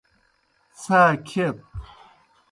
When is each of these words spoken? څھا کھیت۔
څھا 0.79 1.01
کھیت۔ 1.27 1.57